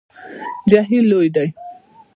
[0.69, 1.47] جهیل لوی دی